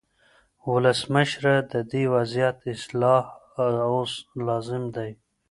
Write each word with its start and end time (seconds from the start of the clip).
ولسمشره، 0.71 1.55
د 1.71 1.73
دې 1.91 2.03
وضعیت 2.13 2.57
اصلاح 2.73 3.23
اوس 3.93 4.11
لازم 4.47 4.83
دی. 4.95 5.11